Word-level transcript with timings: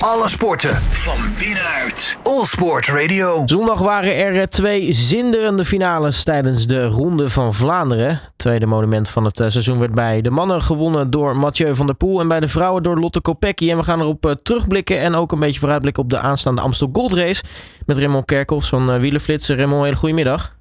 Alle 0.00 0.28
sporten 0.28 0.74
van 0.76 1.18
binnenuit. 1.38 2.16
All 2.22 2.44
Sport 2.44 2.86
Radio. 2.88 3.42
Zondag 3.46 3.78
waren 3.78 4.16
er 4.16 4.48
twee 4.48 4.92
zinderende 4.92 5.64
finales 5.64 6.24
tijdens 6.24 6.66
de 6.66 6.84
Ronde 6.84 7.28
van 7.28 7.54
Vlaanderen. 7.54 8.08
Het 8.08 8.32
tweede 8.36 8.66
monument 8.66 9.10
van 9.10 9.24
het 9.24 9.40
eh, 9.40 9.48
seizoen 9.48 9.78
werd 9.78 9.94
bij 9.94 10.20
de 10.20 10.30
mannen 10.30 10.62
gewonnen 10.62 11.10
door 11.10 11.36
Mathieu 11.36 11.74
van 11.74 11.86
der 11.86 11.94
Poel 11.94 12.20
en 12.20 12.28
bij 12.28 12.40
de 12.40 12.48
vrouwen 12.48 12.82
door 12.82 12.98
Lotte 12.98 13.20
Kopecky. 13.20 13.70
En 13.70 13.76
we 13.76 13.82
gaan 13.82 14.00
erop 14.00 14.26
eh, 14.26 14.32
terugblikken 14.42 15.00
en 15.00 15.14
ook 15.14 15.32
een 15.32 15.38
beetje 15.38 15.60
vooruitblikken 15.60 16.02
op 16.02 16.10
de 16.10 16.18
aanstaande 16.18 16.60
Amstel 16.60 16.90
Gold 16.92 17.12
Race 17.12 17.42
met 17.86 17.96
Raymond 17.96 18.24
Kerkhoffs 18.24 18.68
van 18.68 18.94
uh, 18.94 19.00
Wielenflits. 19.00 19.48
Raymond, 19.48 19.84
hele 19.84 19.96
goede 19.96 20.14
middag. 20.14 20.58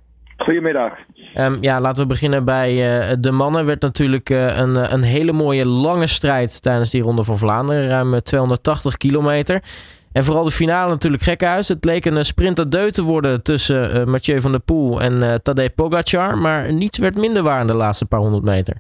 Goedemiddag. 0.50 0.94
Um, 1.38 1.58
ja, 1.62 1.82
laten 1.82 2.02
we 2.02 2.08
beginnen 2.08 2.46
bij 2.46 3.00
uh, 3.10 3.14
de 3.20 3.32
mannen. 3.32 3.66
Werd 3.66 3.82
natuurlijk 3.82 4.30
uh, 4.30 4.58
een, 4.58 4.94
een 4.94 5.04
hele 5.04 5.32
mooie 5.32 5.66
lange 5.66 6.08
strijd 6.08 6.62
tijdens 6.62 6.90
die 6.90 7.02
Ronde 7.02 7.24
van 7.24 7.38
Vlaanderen. 7.38 7.88
Ruim 7.88 8.24
280 8.24 8.98
kilometer. 8.98 9.64
En 10.12 10.24
vooral 10.24 10.44
de 10.44 10.52
finale 10.52 10.90
natuurlijk 10.90 11.24
gekhuis. 11.24 11.68
Het 11.68 11.86
leek 11.86 12.06
een 12.06 12.26
sprint 12.26 12.56
te 12.94 13.02
worden 13.04 13.44
tussen 13.44 14.10
Mathieu 14.10 14.42
van 14.42 14.52
der 14.52 14.62
Poel 14.62 15.02
en 15.02 15.42
Tadej 15.44 15.70
Pogacar. 15.70 16.38
Maar 16.38 16.74
niets 16.74 16.98
werd 16.98 17.18
minder 17.18 17.44
waar 17.44 17.62
in 17.62 17.68
de 17.68 17.76
laatste 17.76 18.06
paar 18.06 18.20
honderd 18.20 18.44
meter. 18.44 18.76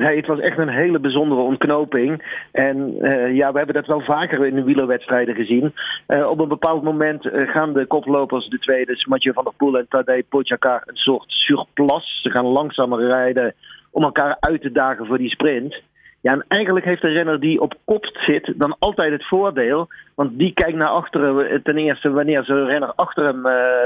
Het 0.00 0.26
was 0.26 0.38
echt 0.38 0.58
een 0.58 0.68
hele 0.68 0.98
bijzondere 0.98 1.40
ontknoping. 1.40 2.38
En 2.52 2.96
uh, 3.00 3.34
ja, 3.36 3.52
we 3.52 3.56
hebben 3.56 3.74
dat 3.74 3.86
wel 3.86 4.00
vaker 4.00 4.46
in 4.46 4.54
de 4.54 4.64
wielerwedstrijden 4.64 5.34
gezien. 5.34 5.74
Uh, 6.08 6.30
op 6.30 6.38
een 6.38 6.48
bepaald 6.48 6.82
moment 6.82 7.24
uh, 7.24 7.50
gaan 7.50 7.72
de 7.72 7.86
koplopers, 7.86 8.48
de 8.48 8.58
tweede, 8.58 9.04
Mathieu 9.08 9.32
van 9.32 9.44
der 9.44 9.52
Poel 9.56 9.78
en 9.78 9.86
Tadej 9.88 10.22
Pogacar, 10.22 10.82
een 10.86 10.96
soort 10.96 11.24
surplus. 11.30 12.20
Ze 12.22 12.30
gaan 12.30 12.46
langzamer 12.46 13.06
rijden 13.06 13.54
om 13.90 14.02
elkaar 14.02 14.36
uit 14.40 14.60
te 14.60 14.72
dagen 14.72 15.06
voor 15.06 15.18
die 15.18 15.30
sprint. 15.30 15.82
Ja, 16.20 16.32
en 16.32 16.44
eigenlijk 16.48 16.86
heeft 16.86 17.02
de 17.02 17.08
renner 17.08 17.40
die 17.40 17.60
op 17.60 17.74
kop 17.84 18.06
zit 18.12 18.52
dan 18.56 18.76
altijd 18.78 19.12
het 19.12 19.26
voordeel. 19.26 19.88
Want 20.14 20.38
die 20.38 20.52
kijkt 20.52 20.76
naar 20.76 20.88
achteren 20.88 21.62
ten 21.62 21.76
eerste 21.76 22.10
wanneer 22.10 22.44
zijn 22.44 22.66
renner 22.66 22.92
achter 22.94 23.24
hem, 23.24 23.42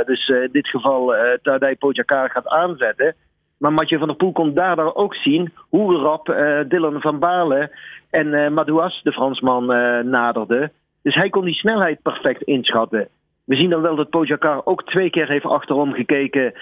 dus 0.07 0.29
in 0.29 0.49
dit 0.53 0.69
geval 0.69 1.15
Tadej 1.43 1.77
Pogacar, 1.77 2.31
gaat 2.31 2.49
aanzetten. 2.49 3.15
Maar 3.59 3.73
Mathieu 3.73 3.99
van 3.99 4.09
der 4.09 4.17
Poel 4.17 4.33
kon 4.33 4.55
daardoor 4.55 4.95
ook 4.95 5.15
zien 5.15 5.53
hoe 5.69 5.97
rap 5.97 6.29
uh, 6.29 6.61
Dylan 6.69 7.01
van 7.01 7.19
Baarle 7.19 7.71
en 8.11 8.27
uh, 8.27 8.49
Madouas, 8.49 9.01
de 9.03 9.13
Fransman, 9.13 9.63
uh, 9.73 10.01
naderden. 10.01 10.73
Dus 11.03 11.15
hij 11.15 11.31
kon 11.31 11.45
die 11.45 11.55
snelheid 11.55 12.03
perfect 12.03 12.43
inschatten. 12.43 13.09
We 13.45 13.57
zien 13.57 13.71
dan 13.71 13.83
wel 13.83 13.97
dat 13.97 14.11
Pogacar 14.11 14.61
ook 14.65 14.85
twee 14.85 15.11
keer 15.11 15.29
heeft 15.29 15.45
achterom 15.45 15.93
gekeken 15.93 16.53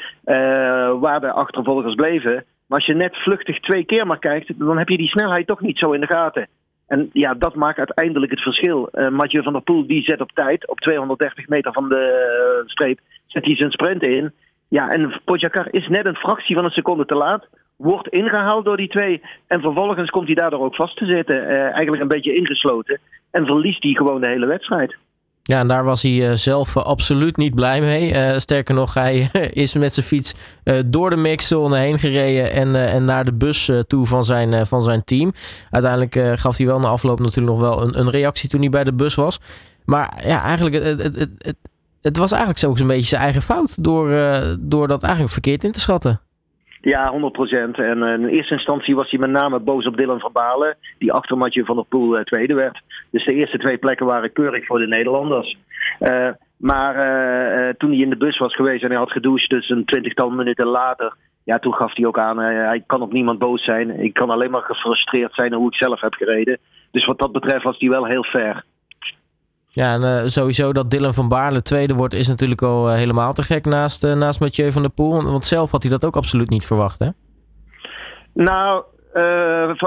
waar 1.01 1.21
de 1.21 1.33
achtervolgers 1.33 1.95
bleven. 1.95 2.45
Maar 2.67 2.79
als 2.79 2.87
je 2.87 2.95
net 2.95 3.17
vluchtig 3.17 3.61
twee 3.61 3.85
keer 3.85 4.07
maar 4.07 4.19
kijkt, 4.19 4.59
dan 4.59 4.79
heb 4.79 4.89
je 4.89 4.97
die 4.97 5.09
snelheid 5.09 5.47
toch 5.47 5.61
niet 5.61 5.79
zo 5.79 5.93
in 5.93 6.01
de 6.01 6.07
gaten. 6.07 6.49
En 6.87 7.11
ja, 7.13 7.35
dat 7.35 7.55
maakt 7.55 7.79
uiteindelijk 7.79 8.31
het 8.33 8.41
verschil. 8.41 8.89
Mathieu 8.93 9.43
van 9.43 9.53
der 9.53 9.63
Poel 9.63 9.87
die 9.87 10.03
zet 10.03 10.21
op 10.21 10.33
tijd, 10.33 10.69
op 10.69 10.81
230 10.81 11.49
meter 11.49 11.73
van 11.73 11.89
de 11.89 12.63
streep, 12.67 13.01
zet 13.27 13.45
hij 13.45 13.57
zijn 13.57 13.71
sprint 13.71 14.03
in. 14.03 14.33
Ja, 14.73 14.91
en 14.91 15.21
Pogacar 15.25 15.69
is 15.71 15.89
net 15.89 16.07
een 16.07 16.15
fractie 16.15 16.55
van 16.55 16.65
een 16.65 16.71
seconde 16.71 17.07
te 17.07 17.15
laat. 17.15 17.47
Wordt 17.77 18.09
ingehaald 18.09 18.65
door 18.65 18.77
die 18.77 18.89
twee. 18.89 19.23
En 19.47 19.61
vervolgens 19.61 20.11
komt 20.11 20.27
hij 20.27 20.35
daardoor 20.35 20.61
ook 20.61 20.75
vast 20.75 20.97
te 20.97 21.07
zitten. 21.07 21.37
Uh, 21.37 21.61
eigenlijk 21.61 22.03
een 22.03 22.09
beetje 22.09 22.35
ingesloten. 22.35 23.01
En 23.31 23.47
verliest 23.47 23.83
hij 23.83 23.93
gewoon 23.93 24.21
de 24.21 24.27
hele 24.27 24.47
wedstrijd. 24.47 24.97
Ja, 25.43 25.59
en 25.59 25.69
daar 25.69 25.85
was 25.85 26.03
hij 26.03 26.13
uh, 26.13 26.33
zelf 26.33 26.77
uh, 26.77 26.83
absoluut 26.83 27.37
niet 27.37 27.55
blij 27.55 27.81
mee. 27.81 28.41
Sterker 28.41 28.75
nog, 28.75 28.95
hij 28.95 29.31
is 29.65 29.75
met 29.75 29.93
zijn 29.93 30.07
fiets 30.07 30.61
door 30.87 31.11
de 31.11 31.17
mixzone 31.17 31.79
heen 31.79 31.99
gereden 31.99 32.53
en, 32.53 32.75
en 32.75 33.05
naar 33.05 33.25
de 33.25 33.35
bus 33.35 33.71
toe 33.87 34.07
van 34.07 34.25
zijn, 34.25 34.67
van 34.67 34.83
zijn 34.83 35.05
team. 35.05 35.33
Uiteindelijk 35.71 36.39
gaf 36.39 36.57
hij 36.57 36.67
wel 36.67 36.79
na 36.79 36.89
afloop 36.89 37.19
natuurlijk 37.19 37.57
nog 37.57 37.61
wel 37.61 37.83
een, 37.83 37.99
een 37.99 38.11
reactie 38.11 38.49
toen 38.49 38.61
hij 38.61 38.69
bij 38.69 38.85
de 38.85 38.95
bus 38.95 39.15
was. 39.15 39.41
Maar 39.85 40.23
ja, 40.27 40.43
eigenlijk, 40.43 40.75
het, 40.75 41.03
het, 41.03 41.29
het, 41.39 41.57
het 42.03 42.17
was 42.17 42.33
eigenlijk 42.33 42.65
ook 42.67 42.79
een 42.79 42.87
beetje 42.87 43.03
zijn 43.03 43.23
eigen 43.23 43.43
fout 43.43 43.85
door, 43.85 44.11
uh, 44.11 44.55
door 44.61 44.89
dat 44.89 45.03
eigenlijk 45.03 45.33
verkeerd 45.33 45.65
in 45.65 45.73
te 45.73 45.81
schatten. 45.81 46.21
Ja, 46.81 47.11
100 47.11 47.33
procent. 47.33 47.79
En 47.79 47.99
uh, 47.99 48.13
in 48.13 48.27
eerste 48.27 48.55
instantie 48.55 48.95
was 48.95 49.11
hij 49.11 49.19
met 49.19 49.31
name 49.31 49.61
boos 49.61 49.87
op 49.87 49.97
Dylan 49.97 50.21
van 50.21 50.33
Balen, 50.33 50.77
die 50.99 51.13
achter 51.13 51.37
Mathieu 51.37 51.65
van 51.65 51.77
der 51.77 51.85
Poel 51.85 52.19
uh, 52.19 52.25
tweede 52.25 52.55
werd. 52.55 52.83
Dus 53.11 53.25
de 53.25 53.35
eerste 53.35 53.59
twee 53.59 53.79
plekken 53.79 54.07
waren 54.07 54.33
keurig 54.33 54.67
voor 54.67 54.79
de 54.79 54.87
Nederlanders. 54.87 55.57
maar 56.57 56.95
toen 57.77 57.91
hij 57.91 57.99
in 57.99 58.11
de 58.11 58.17
bus 58.17 58.39
was 58.39 58.55
geweest 58.55 58.83
en 58.83 58.89
hij 58.89 58.99
had 58.99 59.11
gedoucht, 59.11 59.51
dus 59.51 59.69
een 59.69 59.85
twintigtal 59.85 60.31
minuten 60.31 60.67
later, 60.67 61.17
ja, 61.45 61.59
toen 61.59 61.75
gaf 61.75 61.97
hij 61.97 62.07
ook 62.07 62.19
aan, 62.19 62.39
hij 62.39 62.83
kan 62.87 63.03
op 63.03 63.13
niemand 63.13 63.39
boos 63.39 63.65
zijn. 63.65 64.01
Ik 64.01 64.15
kan 64.15 64.31
alleen 64.31 64.51
maar 64.51 64.63
gefrustreerd 64.63 65.35
zijn 65.35 65.53
hoe 65.53 65.67
ik 65.67 65.75
zelf 65.75 66.01
heb 66.01 66.15
gereden. 66.15 66.59
Dus 66.91 67.05
wat 67.05 67.19
dat 67.19 67.33
betreft 67.33 67.65
was 67.65 67.79
hij 67.79 67.89
wel 67.89 68.07
heel 68.07 68.25
fair. 68.25 68.65
Ja, 69.75 69.93
en 69.93 70.01
uh, 70.01 70.23
sowieso 70.25 70.73
dat 70.73 70.91
Dylan 70.91 71.15
van 71.15 71.29
Baarle 71.29 71.63
tweede 71.63 71.95
wordt 71.95 72.15
is 72.15 72.29
natuurlijk 72.29 72.63
al 72.63 72.89
uh, 72.89 72.95
helemaal 72.95 73.33
te 73.33 73.43
gek 73.43 73.65
naast, 73.65 74.05
uh, 74.05 74.15
naast 74.15 74.41
Mathieu 74.41 74.73
van 74.73 74.83
der 74.83 74.91
Poel. 74.91 75.23
Want 75.23 75.45
zelf 75.45 75.71
had 75.71 75.83
hij 75.83 75.91
dat 75.91 76.05
ook 76.05 76.17
absoluut 76.17 76.51
niet 76.51 76.67
verwacht, 76.67 76.99
hè? 76.99 77.09
Nou, 78.35 78.85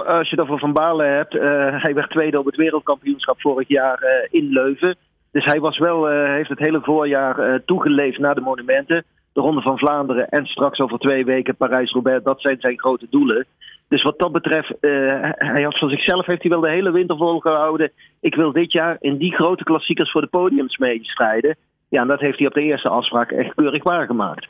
als 0.05 0.29
je 0.29 0.35
het 0.35 0.39
over 0.39 0.59
Van 0.59 0.73
Baarle 0.73 1.03
hebt, 1.03 1.33
hij 1.81 1.93
werd 1.93 2.09
tweede 2.09 2.39
op 2.39 2.45
het 2.45 2.55
wereldkampioenschap 2.55 3.41
vorig 3.41 3.67
jaar 3.67 4.27
in 4.29 4.49
Leuven. 4.49 4.95
Dus 5.31 5.45
hij 5.45 5.59
was 5.59 5.77
wel, 5.77 6.07
heeft 6.07 6.49
het 6.49 6.59
hele 6.59 6.81
voorjaar 6.81 7.61
toegeleefd 7.65 8.19
naar 8.19 8.35
de 8.35 8.41
monumenten. 8.41 9.03
De 9.33 9.41
Ronde 9.41 9.61
van 9.61 9.77
Vlaanderen 9.77 10.29
en 10.29 10.45
straks 10.45 10.79
over 10.79 10.99
twee 10.99 11.25
weken 11.25 11.55
Parijs-Roubaix. 11.55 12.23
Dat 12.23 12.41
zijn 12.41 12.57
zijn 12.59 12.79
grote 12.79 13.07
doelen. 13.09 13.45
Dus 13.87 14.03
wat 14.03 14.19
dat 14.19 14.31
betreft, 14.31 14.73
uh, 14.81 15.29
hij 15.31 15.63
had 15.63 15.77
voor 15.77 15.89
zichzelf 15.89 16.25
heeft 16.25 16.41
hij 16.41 16.51
wel 16.51 16.59
de 16.59 16.69
hele 16.69 16.91
winter 16.91 17.17
volgehouden. 17.17 17.91
Ik 18.19 18.35
wil 18.35 18.51
dit 18.51 18.71
jaar 18.71 18.97
in 18.99 19.17
die 19.17 19.33
grote 19.33 19.63
klassiekers 19.63 20.11
voor 20.11 20.21
de 20.21 20.27
podiums 20.27 20.77
meestrijden. 20.77 21.55
Ja, 21.89 22.01
en 22.01 22.07
dat 22.07 22.19
heeft 22.19 22.37
hij 22.37 22.47
op 22.47 22.53
de 22.53 22.61
eerste 22.61 22.89
afspraak 22.89 23.31
echt 23.31 23.53
keurig 23.55 23.83
waargemaakt. 23.83 24.47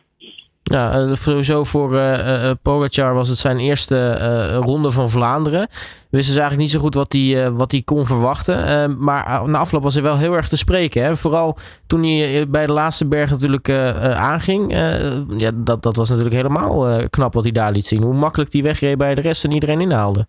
Ja, 0.72 1.16
sowieso 1.16 1.64
voor 1.64 1.94
uh, 1.94 2.52
was 3.14 3.30
het 3.30 3.38
zijn 3.38 3.59
eerste 3.59 4.14
ronde 4.58 4.92
van 4.92 5.09
Vlaanderen. 5.09 5.68
Wisten 6.09 6.34
ze 6.34 6.40
eigenlijk 6.40 6.58
niet 6.58 6.70
zo 6.70 6.80
goed 6.80 6.96
wat 6.96 7.14
hij 7.14 7.52
wat 7.52 7.72
hij 7.72 7.81
kon 7.81 8.06
verwachten. 8.06 8.96
maar 9.03 9.50
na 9.50 9.58
afloop 9.58 9.84
was 9.84 9.94
hij 9.94 10.03
wel 10.03 10.18
heel 10.18 10.34
erg 10.34 10.48
te 10.48 10.58
spreken. 10.58 11.03
Hè? 11.03 11.16
Vooral 11.16 11.58
toen 11.88 12.03
hij 12.03 12.50
bij 12.50 12.66
de 12.66 12.72
laatste 12.72 13.06
berg 13.06 13.30
natuurlijk 13.30 13.70
aanging. 14.16 14.72
ja, 15.38 15.52
dat, 15.53 15.84
dat 15.84 15.96
was 15.96 16.09
natuurlijk 16.09 16.36
helemaal 16.36 17.00
knap 17.09 17.34
wat 17.34 17.44
hij 17.44 17.52
daar 17.52 17.72
liet 17.72 17.86
zien. 17.86 18.03
Hoe 18.03 18.14
makkelijk 18.14 18.52
die 18.52 18.64
wegreed 18.64 18.97
bij 18.97 19.16
de 19.16 19.22
rest 19.22 19.44
en 19.44 19.52
iedereen 19.52 19.82
inhaalde. 19.82 20.28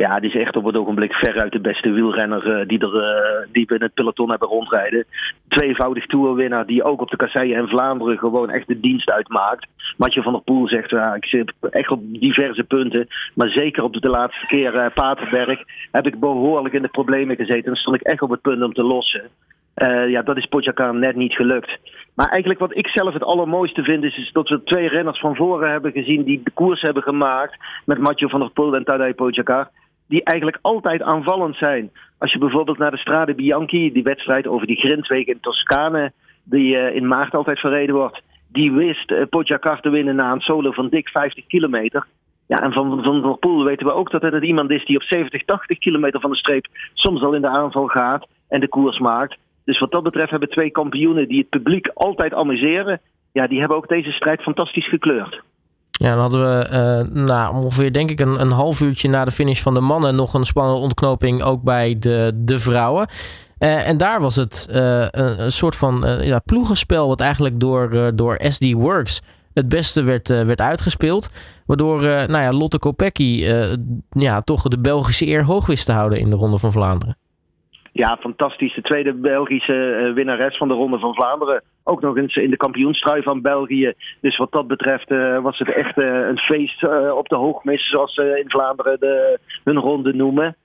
Ja, 0.00 0.20
die 0.20 0.30
is 0.30 0.40
echt 0.40 0.56
op 0.56 0.64
het 0.64 0.76
ogenblik 0.76 1.12
veruit 1.12 1.52
de 1.52 1.60
beste 1.60 1.90
wielrenner 1.90 2.46
uh, 2.46 2.66
die, 2.66 2.78
er, 2.78 2.94
uh, 2.94 3.52
die 3.52 3.66
in 3.74 3.82
het 3.82 3.94
peloton 3.94 4.30
hebben 4.30 4.48
rondrijden. 4.48 5.04
Tweevoudig 5.48 6.06
toerwinnaar 6.06 6.66
die 6.66 6.84
ook 6.84 7.00
op 7.00 7.10
de 7.10 7.16
kasseien 7.16 7.56
en 7.56 7.68
Vlaanderen 7.68 8.18
gewoon 8.18 8.50
echt 8.50 8.66
de 8.66 8.80
dienst 8.80 9.10
uitmaakt. 9.10 9.66
Matje 9.96 10.22
van 10.22 10.32
der 10.32 10.42
Poel 10.42 10.68
zegt, 10.68 10.90
ja, 10.90 11.14
ik 11.14 11.24
zit 11.24 11.52
echt 11.70 11.90
op 11.90 12.00
diverse 12.02 12.64
punten. 12.64 13.08
Maar 13.34 13.48
zeker 13.48 13.82
op 13.82 13.92
de 13.92 14.10
laatste 14.10 14.46
keer 14.46 14.74
uh, 14.74 14.86
Paterberg 14.94 15.62
heb 15.90 16.06
ik 16.06 16.20
behoorlijk 16.20 16.74
in 16.74 16.82
de 16.82 16.88
problemen 16.88 17.36
gezeten. 17.36 17.70
En 17.70 17.76
stond 17.76 17.96
ik 17.96 18.02
echt 18.02 18.22
op 18.22 18.30
het 18.30 18.40
punt 18.40 18.62
om 18.62 18.72
te 18.72 18.82
lossen. 18.82 19.28
ja, 20.08 20.22
dat 20.22 20.36
is 20.36 20.46
Pogacar 20.46 20.94
net 20.94 21.16
niet 21.16 21.34
gelukt. 21.34 21.78
Maar 22.14 22.28
eigenlijk 22.28 22.60
wat 22.60 22.76
ik 22.76 22.86
zelf 22.86 23.12
het 23.12 23.24
allermooiste 23.24 23.82
vind 23.82 24.04
is, 24.04 24.30
dat 24.32 24.48
we 24.48 24.62
twee 24.62 24.88
renners 24.88 25.20
van 25.20 25.36
voren 25.36 25.70
hebben 25.70 25.92
gezien 25.92 26.22
die 26.22 26.40
de 26.44 26.50
koers 26.50 26.80
hebben 26.80 27.02
gemaakt 27.02 27.56
met 27.84 27.98
Mathieu 27.98 28.30
van 28.30 28.40
der 28.40 28.50
Poel 28.50 28.74
en 28.74 28.84
Tadej 28.84 29.14
Pogacar 29.14 29.70
die 30.10 30.24
eigenlijk 30.24 30.58
altijd 30.62 31.02
aanvallend 31.02 31.56
zijn. 31.56 31.90
Als 32.18 32.32
je 32.32 32.38
bijvoorbeeld 32.38 32.78
naar 32.78 32.90
de 32.90 32.96
Strade 32.96 33.34
Bianchi, 33.34 33.92
die 33.92 34.02
wedstrijd 34.02 34.46
over 34.46 34.66
die 34.66 34.76
grindweek 34.76 35.26
in 35.26 35.40
Toscane, 35.40 36.12
die 36.44 36.74
uh, 36.74 36.94
in 36.94 37.08
maart 37.08 37.34
altijd 37.34 37.58
verreden 37.58 37.94
wordt, 37.94 38.22
die 38.48 38.72
wist 38.72 39.10
uh, 39.10 39.22
te 39.80 39.90
winnen 39.90 40.16
na 40.16 40.32
een 40.32 40.40
solo 40.40 40.72
van 40.72 40.88
dik 40.88 41.08
50 41.08 41.46
kilometer. 41.46 42.06
Ja, 42.46 42.56
en 42.56 42.72
van 42.72 43.02
Van 43.02 43.22
der 43.22 43.36
Poel 43.38 43.64
weten 43.64 43.86
we 43.86 43.92
ook 43.92 44.10
dat 44.10 44.22
het 44.22 44.44
iemand 44.44 44.70
is 44.70 44.84
die 44.84 44.96
op 44.96 45.02
70, 45.02 45.44
80 45.44 45.78
kilometer 45.78 46.20
van 46.20 46.30
de 46.30 46.36
streep 46.36 46.66
soms 46.94 47.22
al 47.22 47.34
in 47.34 47.40
de 47.40 47.48
aanval 47.48 47.86
gaat 47.86 48.26
en 48.48 48.60
de 48.60 48.68
koers 48.68 48.98
maakt. 48.98 49.36
Dus 49.64 49.78
wat 49.78 49.92
dat 49.92 50.02
betreft 50.02 50.30
hebben 50.30 50.48
twee 50.48 50.70
kampioenen 50.70 51.28
die 51.28 51.38
het 51.38 51.48
publiek 51.48 51.88
altijd 51.94 52.34
amuseren, 52.34 53.00
ja, 53.32 53.46
die 53.46 53.58
hebben 53.58 53.76
ook 53.76 53.88
deze 53.88 54.10
strijd 54.12 54.42
fantastisch 54.42 54.88
gekleurd. 54.88 55.42
Ja, 56.00 56.10
dan 56.10 56.20
hadden 56.20 56.40
we 56.40 56.68
uh, 57.14 57.24
nou, 57.24 57.54
ongeveer 57.54 57.92
denk 57.92 58.10
ik 58.10 58.20
een, 58.20 58.40
een 58.40 58.50
half 58.50 58.80
uurtje 58.80 59.08
na 59.08 59.24
de 59.24 59.30
finish 59.30 59.60
van 59.60 59.74
de 59.74 59.80
mannen 59.80 60.14
nog 60.14 60.34
een 60.34 60.44
spannende 60.44 60.80
ontknoping 60.80 61.42
ook 61.42 61.62
bij 61.62 61.98
de, 61.98 62.32
de 62.34 62.60
vrouwen. 62.60 63.08
Uh, 63.58 63.88
en 63.88 63.96
daar 63.96 64.20
was 64.20 64.36
het 64.36 64.66
uh, 64.70 64.76
een, 65.10 65.42
een, 65.42 65.52
soort 65.52 65.76
van 65.76 66.18
ja, 66.22 66.38
ploegenspel 66.38 67.08
wat 67.08 67.20
eigenlijk 67.20 67.60
door, 67.60 68.12
door 68.14 68.40
SD 68.48 68.72
Works 68.72 69.22
het 69.52 69.68
beste 69.68 70.02
werd, 70.02 70.28
werd 70.28 70.60
uitgespeeld. 70.60 71.30
Waardoor 71.66 72.00
nou 72.02 72.38
ja, 72.38 72.52
Lotte 72.52 72.78
Kopecky 72.78 73.44
ja, 74.10 74.40
toch 74.40 74.62
de 74.62 74.78
Belgische 74.78 75.26
eer 75.26 75.44
hoog 75.44 75.66
wist 75.66 75.86
te 75.86 75.92
houden 75.92 76.18
in 76.18 76.30
de 76.30 76.36
Ronde 76.36 76.58
van 76.58 76.72
Vlaanderen. 76.72 77.16
Ja, 77.92 78.16
fantastisch. 78.20 78.74
De 78.74 78.82
tweede 78.82 79.12
Belgische 79.12 79.74
uh, 79.74 80.14
winnares 80.14 80.56
van 80.56 80.68
de 80.68 80.74
Ronde 80.74 80.98
van 80.98 81.14
Vlaanderen. 81.14 81.62
Ook 81.84 82.00
nog 82.00 82.16
eens 82.16 82.36
in 82.36 82.50
de 82.50 82.56
kampioenstrui 82.56 83.22
van 83.22 83.40
België. 83.40 83.92
Dus 84.20 84.36
wat 84.36 84.52
dat 84.52 84.66
betreft 84.66 85.10
uh, 85.10 85.38
was 85.38 85.58
het 85.58 85.72
echt 85.72 85.98
uh, 85.98 86.26
een 86.28 86.38
feest 86.38 86.84
op 87.12 87.28
de 87.28 87.36
hoogmis, 87.36 87.88
zoals 87.88 88.14
ze 88.14 88.40
in 88.44 88.50
Vlaanderen 88.50 89.00
de, 89.00 89.38
hun 89.64 89.78
ronde 89.78 90.12
noemen. 90.14 90.56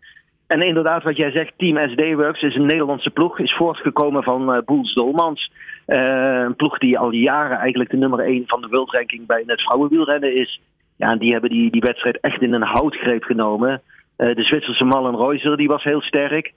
en 0.47 0.61
inderdaad, 0.61 1.03
wat 1.03 1.17
jij 1.17 1.31
zegt, 1.31 1.53
Team 1.57 1.89
SD 1.89 2.13
Works 2.13 2.41
is 2.41 2.55
een 2.55 2.65
Nederlandse 2.65 3.09
ploeg. 3.09 3.39
Is 3.39 3.55
voortgekomen 3.55 4.23
van 4.23 4.61
Boels 4.65 4.93
Dolmans. 4.93 5.51
Een 5.85 6.55
ploeg 6.55 6.77
die 6.77 6.99
al 6.99 7.11
jaren 7.11 7.57
eigenlijk 7.57 7.89
de 7.89 7.97
nummer 7.97 8.19
1 8.19 8.43
van 8.47 8.61
de 8.61 8.67
wereldranking 8.67 9.25
bij 9.25 9.43
het 9.45 9.61
vrouwenwielrennen 9.61 10.35
is. 10.35 10.61
Ja, 10.97 11.11
en 11.11 11.17
die 11.17 11.31
hebben 11.31 11.49
die, 11.49 11.71
die 11.71 11.81
wedstrijd 11.81 12.19
echt 12.19 12.41
in 12.41 12.53
een 12.53 12.61
houtgreep 12.61 13.23
genomen. 13.23 13.81
De 14.15 14.43
Zwitserse 14.43 14.83
Mallen 14.83 15.15
Reuser, 15.15 15.57
die 15.57 15.67
was 15.67 15.83
heel 15.83 16.01
sterk. 16.01 16.53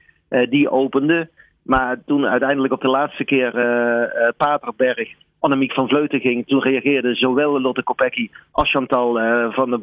Die 0.48 0.70
opende. 0.70 1.28
Maar 1.62 1.96
toen 2.06 2.26
uiteindelijk 2.26 2.72
op 2.72 2.80
de 2.80 2.88
laatste 2.88 3.24
keer 3.24 3.52
Paterberg 4.36 5.08
Annemiek 5.38 5.72
van 5.72 5.88
Vleuten 5.88 6.20
ging, 6.20 6.46
toen 6.46 6.62
reageerde 6.62 7.14
zowel 7.14 7.60
Lotte 7.60 7.82
Kopecky 7.82 8.30
als 8.50 8.70
Chantal 8.70 9.12
van, 9.52 9.80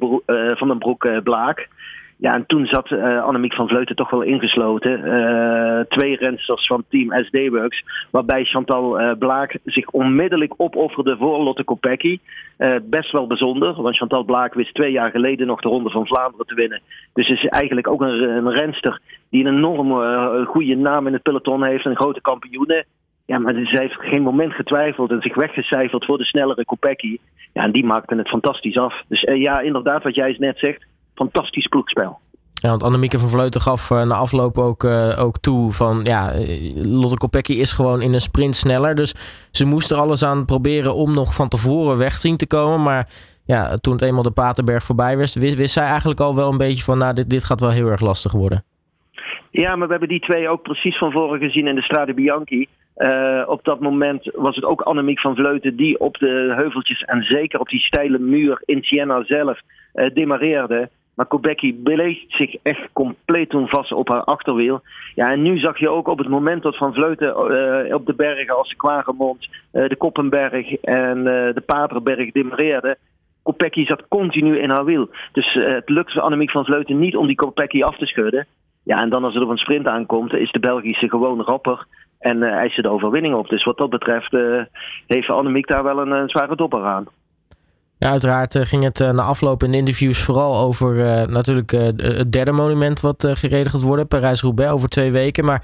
van 0.58 0.68
den 0.68 0.78
Broek 0.78 1.24
Blaak. 1.24 1.68
Ja, 2.18 2.34
en 2.34 2.46
toen 2.46 2.66
zat 2.66 2.92
uh, 2.92 3.24
Annemiek 3.24 3.54
van 3.54 3.68
Vleuten 3.68 3.96
toch 3.96 4.10
wel 4.10 4.22
ingesloten. 4.22 5.00
Uh, 5.06 5.80
twee 5.80 6.16
rensters 6.16 6.68
van 6.68 6.84
team 6.90 7.24
SD 7.24 7.50
Works. 7.50 7.84
Waarbij 8.12 8.46
Chantal 8.46 9.02
uh, 9.02 9.12
Blaak 9.20 9.58
zich 9.66 9.90
onmiddellijk 9.90 10.54
opofferde 10.58 11.18
voor 11.18 11.44
Lotte 11.44 11.64
Kopecky. 11.64 12.20
best 12.84 13.12
wel 13.12 13.28
bijzonder, 13.28 13.82
want 13.82 13.98
Chantal 13.98 14.24
Blaak 14.24 14.54
wist 14.54 14.74
twee 14.74 14.92
jaar 14.92 15.12
geleden 15.12 15.48
nog 15.48 15.62
de 15.62 15.70
Ronde 15.70 15.90
van 15.90 16.08
Vlaanderen 16.08 16.46
te 16.46 16.56
winnen. 16.56 16.82
Dus 17.14 17.30
is 17.30 17.46
eigenlijk 17.46 17.88
ook 17.88 18.02
een, 18.02 18.52
renster 18.52 19.00
die 19.30 19.46
een 19.46 19.56
enorm 19.56 19.92
goede 20.46 20.76
naam 20.76 21.08
in 21.08 21.14
het 21.14 21.24
peloton 21.24 21.64
heeft. 21.64 21.86
Een 21.86 21.96
grote 21.96 22.22
kampioene. 22.22 22.86
Ja, 23.26 23.40
maar 23.40 23.54
ze 23.54 23.82
heeft 23.82 23.96
geen 24.00 24.22
moment 24.22 24.54
getwijfeld 24.54 25.12
en 25.12 25.22
zich 25.22 25.36
weggecijferd 25.36 26.06
voor 26.06 26.18
de 26.18 26.26
snellere 26.26 26.66
Kopecky. 26.66 27.18
Ja, 27.54 27.64
en 27.64 27.72
die 27.72 27.86
maakte 27.86 28.16
het 28.16 28.30
fantastisch 28.30 28.78
af. 28.78 29.02
Dus 29.08 29.22
ja, 29.22 29.60
inderdaad, 29.60 30.04
wat 30.04 30.16
jij 30.16 30.36
net 30.40 30.58
zegt 30.58 30.86
fantastisch 31.16 31.68
ploegspel. 31.68 32.20
Ja, 32.52 32.70
want 32.70 32.84
Annemieke 32.84 33.20
van 33.20 33.30
Vleuten 33.30 33.62
gaf 33.62 33.90
uh, 33.90 34.04
na 34.04 34.16
afloop 34.16 34.58
ook, 34.58 34.84
uh, 34.84 35.24
ook 35.24 35.38
toe 35.38 35.72
van 35.72 36.02
ja, 36.04 36.32
Lotte 36.76 37.18
Kopecky 37.18 37.54
is 37.54 37.72
gewoon 37.72 38.02
in 38.02 38.14
een 38.14 38.22
sprint 38.22 38.56
sneller. 38.56 38.96
Dus 38.96 39.16
ze 39.52 39.66
moest 39.66 39.92
er 39.92 39.98
alles 39.98 40.24
aan 40.26 40.46
proberen 40.46 40.96
om 40.96 41.14
nog 41.14 41.34
van 41.36 41.48
tevoren 41.48 41.98
weg 41.98 42.14
zien 42.14 42.38
te 42.38 42.48
komen. 42.48 42.82
Maar 42.82 43.08
ja, 43.46 43.78
toen 43.78 43.94
het 43.94 44.02
eenmaal 44.02 44.24
de 44.24 44.32
Paterberg 44.32 44.84
voorbij 44.84 45.18
was, 45.18 45.36
wist, 45.36 45.56
wist 45.56 45.74
zij 45.74 45.86
eigenlijk 45.86 46.20
al 46.20 46.36
wel 46.36 46.52
een 46.52 46.58
beetje 46.58 46.84
van 46.84 46.98
nou, 46.98 47.14
dit, 47.14 47.30
dit 47.30 47.44
gaat 47.44 47.62
wel 47.62 47.70
heel 47.70 47.88
erg 47.88 48.02
lastig 48.02 48.32
worden. 48.32 48.64
Ja, 49.52 49.76
maar 49.76 49.86
we 49.86 49.92
hebben 49.92 50.10
die 50.10 50.20
twee 50.20 50.50
ook 50.50 50.62
precies 50.62 50.98
van 50.98 51.12
voren 51.12 51.40
gezien 51.40 51.68
in 51.68 51.76
de 51.76 51.82
Strade 51.82 52.14
Bianchi. 52.14 52.68
Uh, 52.98 53.44
op 53.48 53.64
dat 53.64 53.80
moment 53.80 54.32
was 54.36 54.56
het 54.56 54.66
ook 54.66 54.82
Annemiek 54.82 55.20
van 55.20 55.36
Vleuten 55.36 55.76
die 55.76 56.00
op 56.00 56.18
de 56.18 56.54
heuveltjes 56.58 57.02
en 57.02 57.24
zeker 57.24 57.60
op 57.60 57.70
die 57.70 57.80
steile 57.80 58.20
muur 58.20 58.62
in 58.66 58.84
Siena 58.84 59.24
zelf 59.24 59.60
uh, 59.94 60.14
demareerde. 60.14 60.90
Maar 61.16 61.26
Kobecky 61.26 61.74
bleef 61.74 62.24
zich 62.28 62.56
echt 62.64 62.90
compleet 62.94 63.50
toen 63.50 63.68
vast 63.68 63.92
op 63.92 64.10
haar 64.10 64.24
achterwiel. 64.24 64.82
Ja, 65.16 65.32
en 65.32 65.42
nu 65.42 65.60
zag 65.60 65.80
je 65.80 65.90
ook 65.90 66.08
op 66.08 66.18
het 66.18 66.28
moment 66.28 66.64
dat 66.64 66.78
Van 66.78 66.94
Vleuten 66.94 67.28
uh, 67.28 67.96
op 67.96 68.06
de 68.06 68.14
bergen 68.14 68.56
als 68.56 68.70
de 68.70 68.76
Kwagemond, 68.76 69.48
uh, 69.74 69.90
de 69.90 69.96
Koppenberg 69.96 70.74
en 70.82 71.18
uh, 71.18 71.24
de 71.26 71.64
Paterberg 71.66 72.32
demareerden. 72.32 72.98
Kopecky 73.44 73.86
zat 73.86 74.08
continu 74.08 74.60
in 74.60 74.70
haar 74.70 74.86
wiel. 74.86 75.10
Dus 75.32 75.54
het 75.54 75.90
lukte 75.90 76.22
Annemiek 76.22 76.52
van 76.52 76.66
Vleuten 76.66 77.00
niet 77.00 77.16
om 77.16 77.28
die 77.28 77.36
Kopecky 77.36 77.84
af 77.84 77.98
te 77.98 78.06
schudden. 78.06 78.48
Ja, 78.84 79.02
en 79.02 79.10
dan 79.10 79.24
als 79.24 79.34
het 79.34 79.44
op 79.44 79.50
een 79.50 79.58
sprint 79.58 79.88
aankomt, 79.88 80.34
is 80.34 80.52
de 80.52 80.60
Belgische 80.60 81.10
gewoon 81.10 81.42
rapper. 81.42 81.86
En 82.20 82.44
eist 82.44 82.76
ze 82.76 82.82
de 82.82 82.90
overwinning 82.90 83.36
op. 83.36 83.50
Dus 83.50 83.64
wat 83.64 83.78
dat 83.78 83.90
betreft 83.90 84.38
heeft 85.08 85.30
Annemiek 85.30 85.68
daar 85.68 85.84
wel 85.84 86.00
een, 86.00 86.12
een 86.12 86.30
zware 86.30 86.56
dopper 86.56 86.84
aan. 86.84 87.06
Uiteraard 88.06 88.56
eh, 88.56 88.62
ging 88.62 88.84
het 88.84 89.02
eh, 89.02 89.12
na 89.12 89.22
afloop 89.22 89.64
in 89.64 89.72
de 89.72 89.78
interviews 89.78 90.24
vooral 90.24 90.56
over 90.66 90.96
uh, 90.96 91.24
natuurlijk 91.24 91.72
uh, 91.72 91.82
het 91.82 92.32
derde 92.32 92.52
monument 92.52 93.02
wat 93.02 93.28
gereden 93.38 93.72
gaat 93.72 93.82
worden, 93.82 94.08
Parijs-Roubaix, 94.08 94.72
over 94.72 94.90
twee 94.90 95.12
weken. 95.12 95.46
Maar 95.46 95.64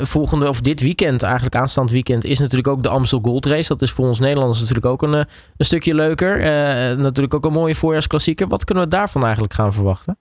volgende, 0.00 0.48
of 0.48 0.60
dit 0.60 0.80
weekend, 0.80 1.22
eigenlijk 1.22 1.54
aanstaand 1.54 1.90
weekend, 1.90 2.24
is 2.24 2.38
natuurlijk 2.38 2.68
ook 2.68 2.82
de 2.82 2.88
Amstel 2.88 3.20
Gold 3.22 3.46
Race. 3.46 3.68
Dat 3.68 3.82
is 3.82 3.92
voor 3.92 4.06
ons 4.06 4.20
Nederlanders 4.20 4.60
natuurlijk 4.60 4.86
ook 4.86 5.02
een, 5.02 5.14
een 5.14 5.26
stukje 5.56 5.94
leuker. 5.94 6.38
natuurlijk 6.96 7.34
ook 7.34 7.44
een 7.44 7.52
mooie 7.52 7.74
voorjaarsklassieker. 7.74 8.48
Wat 8.48 8.64
kunnen 8.64 8.84
we 8.84 8.90
daarvan 8.90 9.22
eigenlijk 9.22 9.52
gaan 9.52 9.72
verwachten? 9.72 10.16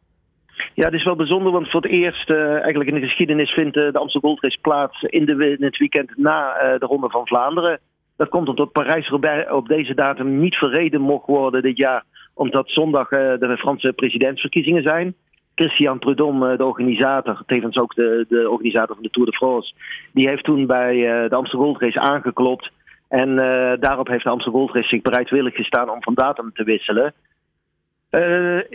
Ja, 0.74 0.86
het 0.86 0.94
is 0.94 1.04
wel 1.04 1.16
bijzonder, 1.16 1.52
want 1.52 1.70
voor 1.70 1.82
het 1.82 1.92
eerst 1.92 2.30
eigenlijk 2.30 2.90
in 2.90 2.96
de 2.96 3.08
geschiedenis 3.08 3.52
vindt 3.52 3.74
de 3.74 4.00
Amstel 4.00 4.22
Gold 4.22 4.42
Race 4.42 4.60
plaats 4.62 5.02
in 5.02 5.58
het 5.60 5.78
weekend 5.78 6.18
na 6.18 6.54
de 6.80 6.86
Ronde 6.86 7.10
van 7.10 7.28
Vlaanderen. 7.28 7.80
Dat 8.20 8.30
komt 8.30 8.50
omdat 8.50 8.72
Parijs-Roubaix 8.72 9.52
op 9.52 9.68
deze 9.68 9.96
datum 9.96 10.40
niet 10.40 10.56
verreden 10.56 11.02
mocht 11.02 11.26
worden 11.26 11.62
dit 11.62 11.78
jaar. 11.78 12.04
Omdat 12.34 12.70
zondag 12.70 13.12
uh, 13.12 13.20
de 13.20 13.58
Franse 13.58 13.94
presidentsverkiezingen 13.94 14.84
zijn. 14.84 15.16
Christian 15.56 16.00
Prudhomme, 16.00 16.58
de 16.58 16.66
organisator, 16.66 17.44
tevens 17.46 17.78
ook 17.78 17.96
de, 17.96 18.26
de 18.30 18.50
organisator 18.50 18.96
van 18.96 19.04
de 19.04 19.10
Tour 19.10 19.30
de 19.30 19.38
France, 19.38 19.74
die 20.14 20.28
heeft 20.28 20.44
toen 20.44 20.66
bij 20.66 20.96
uh, 20.96 21.30
de 21.30 21.36
Amsterdam 21.36 21.68
Gold 21.68 21.82
Race 21.82 22.00
aangeklopt. 22.00 22.72
En 23.10 23.36
daarop 23.80 24.08
heeft 24.08 24.24
de 24.24 24.30
Amsterdam 24.30 24.62
Gold 24.62 24.76
Race 24.76 24.88
zich 24.88 25.02
bereidwillig 25.02 25.56
gestaan 25.56 25.90
om 25.90 26.04
van 26.04 26.14
datum 26.14 26.52
te 26.54 26.64
wisselen. 26.64 27.14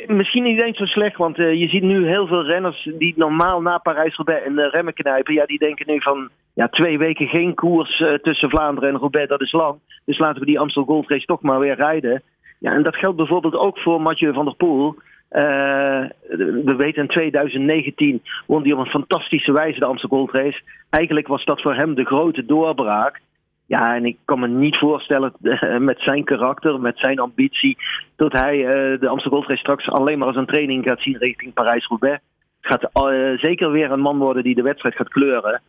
Misschien 0.07 0.43
niet 0.43 0.63
eens 0.63 0.79
zo 0.79 0.85
slecht, 0.85 1.17
want 1.17 1.37
je 1.37 1.69
ziet 1.69 1.83
nu 1.83 2.07
heel 2.07 2.27
veel 2.27 2.45
renners 2.45 2.89
die 2.99 3.15
normaal 3.17 3.61
na 3.63 3.79
Parijs-Roubaix 3.79 4.47
in 4.47 4.55
de 4.55 4.69
remmen 4.69 4.95
knijpen. 4.95 5.35
Ja, 5.35 5.47
die 5.47 5.59
denken 5.59 5.87
nu 5.87 6.01
van 6.01 6.31
ja, 6.55 6.69
twee 6.69 6.99
weken 6.99 7.27
geen 7.27 7.55
koers 7.55 8.01
uh, 8.01 8.15
tussen 8.15 8.51
Vlaanderen 8.51 8.91
en 8.91 8.99
Roubaix, 8.99 9.29
dat 9.29 9.41
is 9.41 9.53
lang. 9.53 9.79
Dus 10.05 10.19
laten 10.19 10.41
we 10.41 10.47
die 10.47 10.59
Amstel 10.59 10.85
Gold 10.85 11.09
Race 11.09 11.27
toch 11.27 11.43
maar 11.43 11.59
weer 11.59 11.75
rijden. 11.75 12.23
Ja, 12.59 12.73
en 12.73 12.83
dat 12.83 12.97
geldt 12.97 13.17
bijvoorbeeld 13.17 13.55
ook 13.55 13.79
voor 13.79 14.01
Mathieu 14.01 14.33
van 14.33 14.45
der 14.45 14.55
Poel. 14.55 14.95
we 15.29 16.75
weten 16.77 17.03
in 17.03 17.09
2019 17.09 18.23
won 18.47 18.63
hij 18.63 18.73
op 18.73 18.79
een 18.79 18.87
fantastische 18.87 19.53
wijze 19.53 19.79
de 19.79 19.85
Amstel 19.85 20.09
Gold 20.09 20.31
Race. 20.31 20.61
Eigenlijk 20.91 21.27
was 21.27 21.45
dat 21.45 21.61
voor 21.61 21.75
hem 21.75 21.95
de 21.95 22.05
grote 22.05 22.47
doorbraak. 22.47 23.21
Ja, 23.67 23.95
en 23.95 24.05
ik 24.05 24.17
kan 24.25 24.41
me 24.41 24.49
niet 24.49 24.79
voorstellen 24.79 25.33
met 25.91 26.01
zijn 26.01 26.25
karakter, 26.25 26.81
met 26.81 26.99
zijn 26.99 27.19
ambitie, 27.19 27.77
dat 28.17 28.33
hij 28.33 28.57
de 29.01 29.09
Amsterdam 29.09 29.39
Gold 29.39 29.49
Race 29.49 29.61
straks 29.61 29.89
alleen 29.89 30.19
maar 30.19 30.29
als 30.29 30.37
een 30.37 30.47
training 30.47 30.85
gaat 30.85 31.01
zien 31.01 31.19
richting 31.19 31.53
Parijs-Roubaix. 31.53 32.21
Het 32.61 32.89
gaat 32.91 33.41
zeker 33.41 33.71
weer 33.71 33.91
een 33.91 34.01
man 34.01 34.19
worden 34.19 34.43
die 34.43 34.55
de 34.55 34.63
wedstrijd 34.63 34.95
gaat 34.95 35.09
kleuren. 35.09 35.63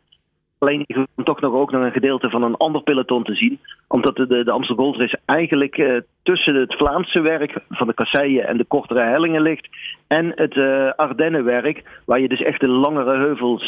Alleen 0.58 0.86
wil 0.88 1.06
toch 1.24 1.42
nog 1.42 1.54
ook 1.54 1.72
nog 1.72 1.84
een 1.84 1.92
gedeelte 1.92 2.30
van 2.30 2.44
een 2.44 2.56
ander 2.56 2.84
peloton 2.84 3.24
te 3.24 3.36
zien. 3.36 3.60
Omdat 3.88 4.16
de, 4.16 4.28
de, 4.28 4.52
Amsterdam 4.52 4.86
Gold 4.86 4.98
Race 4.98 5.20
eigenlijk 5.26 5.78
uh, 5.78 5.98
tussen 6.24 6.56
het 6.56 6.76
Vlaamse 6.76 7.20
werk 7.20 7.60
van 7.70 7.88
de 7.88 7.94
kasseien 7.94 8.48
en 8.48 8.58
de 8.58 8.66
kortere 8.66 9.02
hellingen 9.02 9.42
ligt. 9.42 9.68
En 10.08 10.32
het 10.36 10.58
Ardennenwerk, 10.96 12.02
waar 12.06 12.20
je 12.20 12.30
dus 12.30 12.42
echt 12.42 12.60
de 12.60 12.68
langere 12.68 13.18
heuvels 13.18 13.68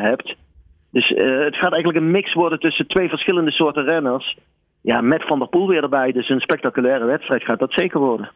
hebt. 0.00 0.36
Dus 0.96 1.10
uh, 1.10 1.44
het 1.44 1.56
gaat 1.56 1.72
eigenlijk 1.72 2.04
een 2.04 2.10
mix 2.10 2.32
worden 2.32 2.58
tussen 2.58 2.86
twee 2.86 3.08
verschillende 3.08 3.50
soorten 3.50 3.84
renners. 3.84 4.38
Ja, 4.80 5.00
met 5.00 5.22
Van 5.26 5.38
der 5.38 5.48
Poel 5.48 5.68
weer 5.68 5.82
erbij. 5.82 6.12
Dus 6.12 6.28
een 6.28 6.40
spectaculaire 6.40 7.04
wedstrijd 7.04 7.44
gaat 7.44 7.58
dat 7.58 7.72
zeker 7.72 8.00
worden. 8.00 8.30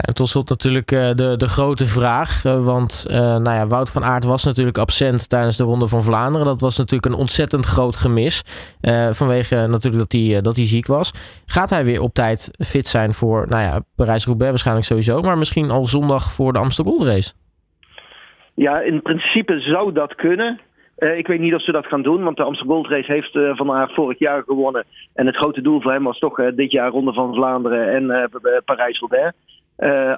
Tot 0.00 0.28
slot 0.28 0.48
natuurlijk 0.48 0.92
uh, 0.92 1.10
de, 1.10 1.34
de 1.36 1.48
grote 1.48 1.86
vraag. 1.86 2.44
Uh, 2.44 2.64
want 2.64 3.04
nou 3.08 3.50
ja, 3.50 3.66
Wout 3.66 3.90
van 3.90 4.04
Aert 4.04 4.24
was 4.24 4.44
natuurlijk 4.44 4.78
absent 4.78 5.28
tijdens 5.28 5.56
de 5.56 5.64
Ronde 5.64 5.88
van 5.88 6.02
Vlaanderen. 6.02 6.46
Dat 6.46 6.60
was 6.60 6.76
natuurlijk 6.76 7.12
een 7.12 7.20
ontzettend 7.20 7.66
groot 7.66 7.96
gemis. 7.96 8.42
vanwege 9.10 9.54
natuurlijk 9.54 10.10
dat 10.10 10.12
hij, 10.20 10.40
dat 10.40 10.56
hij 10.56 10.66
ziek 10.66 10.86
was. 10.86 11.12
Gaat 11.46 11.70
hij 11.70 11.84
weer 11.84 12.00
op 12.00 12.14
tijd 12.14 12.50
fit 12.58 12.86
zijn 12.86 13.14
voor 13.14 13.46
nou 13.48 13.62
ja, 13.62 13.80
Parijs-Roubaix 13.96 14.50
waarschijnlijk 14.50 14.86
sowieso. 14.86 15.20
Maar 15.20 15.38
misschien 15.38 15.70
al 15.70 15.86
zondag 15.86 16.32
voor 16.32 16.52
de 16.52 16.58
Amsterdam 16.58 16.94
Gold 16.94 17.08
Race? 17.08 17.32
Ja, 18.54 18.80
in 18.80 19.02
principe 19.02 19.60
zou 19.60 19.92
dat 19.92 20.14
kunnen. 20.14 20.60
Ik 20.96 21.26
weet 21.26 21.40
niet 21.40 21.54
of 21.54 21.62
ze 21.62 21.72
dat 21.72 21.86
gaan 21.86 22.02
doen, 22.02 22.22
want 22.22 22.36
de 22.36 22.42
Amsterdam 22.42 22.76
Gold 22.76 22.88
Race 22.88 23.12
heeft 23.12 23.34
uh, 23.34 23.88
vorig 23.88 24.18
jaar 24.18 24.42
gewonnen. 24.46 24.84
En 25.14 25.26
het 25.26 25.36
grote 25.36 25.62
doel 25.62 25.80
voor 25.80 25.92
hem 25.92 26.04
was 26.04 26.18
toch 26.18 26.36
dit 26.54 26.70
jaar 26.70 26.90
Ronde 26.90 27.12
van 27.12 27.34
Vlaanderen 27.34 27.88
en 27.88 28.30
Parijs-Roubaix. 28.64 29.32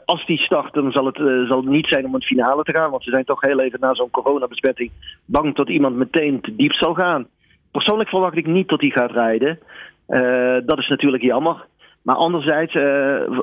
Als 0.04 0.26
die 0.26 0.38
start, 0.38 0.74
dan 0.74 0.92
zal 0.92 1.06
het, 1.06 1.16
zal 1.48 1.56
het 1.56 1.66
niet 1.66 1.86
zijn 1.86 2.04
om 2.04 2.14
een 2.14 2.22
finale 2.22 2.62
te 2.62 2.72
gaan. 2.72 2.90
Want 2.90 3.02
ze 3.02 3.10
zijn 3.10 3.24
toch 3.24 3.40
heel 3.40 3.60
even 3.60 3.80
na 3.80 3.94
zo'n 3.94 4.10
coronabesmetting 4.10 4.90
bang 5.24 5.54
dat 5.54 5.68
iemand 5.68 5.96
meteen 5.96 6.40
te 6.40 6.56
diep 6.56 6.72
zal 6.72 6.94
gaan. 6.94 7.26
Persoonlijk 7.70 8.08
verwacht 8.08 8.36
ik 8.36 8.46
niet 8.46 8.68
dat 8.68 8.80
hij 8.80 8.90
gaat 8.90 9.10
rijden. 9.10 9.58
dat 10.66 10.78
is 10.78 10.88
natuurlijk 10.88 11.22
jammer. 11.22 11.66
Maar 12.06 12.16
anderzijds, 12.16 12.72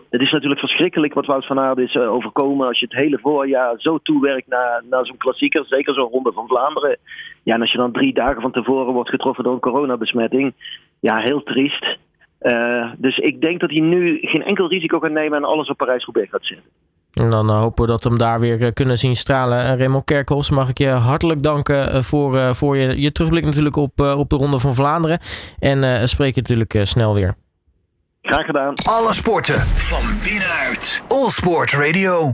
het 0.09 0.21
is 0.21 0.31
natuurlijk 0.31 0.59
verschrikkelijk 0.59 1.13
wat 1.13 1.25
Wout 1.25 1.45
van 1.45 1.59
Aert 1.59 1.77
is 1.77 1.97
overkomen 1.97 2.67
als 2.67 2.79
je 2.79 2.85
het 2.85 2.95
hele 2.95 3.19
voorjaar 3.21 3.73
zo 3.77 3.97
toewerkt 3.97 4.47
naar, 4.47 4.83
naar 4.89 5.05
zo'n 5.05 5.17
klassieker, 5.17 5.65
zeker 5.65 5.93
zo'n 5.93 6.09
ronde 6.09 6.31
van 6.31 6.47
Vlaanderen. 6.47 6.97
Ja, 7.43 7.53
en 7.53 7.61
als 7.61 7.71
je 7.71 7.77
dan 7.77 7.91
drie 7.91 8.13
dagen 8.13 8.41
van 8.41 8.51
tevoren 8.51 8.93
wordt 8.93 9.09
getroffen 9.09 9.43
door 9.43 9.53
een 9.53 9.59
coronabesmetting, 9.59 10.53
ja, 10.99 11.17
heel 11.17 11.43
triest. 11.43 11.97
Uh, 12.43 12.91
dus 12.97 13.17
ik 13.17 13.41
denk 13.41 13.59
dat 13.59 13.69
hij 13.69 13.79
nu 13.79 14.17
geen 14.21 14.43
enkel 14.43 14.69
risico 14.69 14.99
gaat 14.99 15.11
nemen 15.11 15.37
en 15.37 15.43
alles 15.43 15.69
op 15.69 15.77
Parijs-Roubaix 15.77 16.29
gaat 16.29 16.45
zetten. 16.45 16.65
En 17.13 17.29
dan 17.29 17.49
hopen 17.49 17.85
we 17.85 17.91
dat 17.91 18.03
we 18.03 18.09
hem 18.09 18.17
daar 18.17 18.39
weer 18.39 18.73
kunnen 18.73 18.97
zien 18.97 19.15
stralen. 19.15 19.77
Raymond 19.77 20.05
Kerkhoffs, 20.05 20.49
mag 20.49 20.69
ik 20.69 20.77
je 20.77 20.87
hartelijk 20.87 21.43
danken 21.43 22.03
voor, 22.03 22.55
voor 22.55 22.77
je, 22.77 23.01
je 23.01 23.11
terugblik 23.11 23.45
natuurlijk 23.45 23.75
op, 23.75 23.99
op 23.99 24.29
de 24.29 24.35
Ronde 24.35 24.59
van 24.59 24.73
Vlaanderen. 24.73 25.19
En 25.59 26.09
spreek 26.09 26.35
je 26.35 26.41
natuurlijk 26.41 26.79
snel 26.81 27.13
weer. 27.13 27.35
Graag 28.21 28.45
gedaan. 28.45 28.73
Alle 28.83 29.13
sporten 29.13 29.59
van 29.59 30.03
binnenuit. 30.23 31.03
All 31.07 31.29
Sport 31.29 31.73
Radio. 31.73 32.31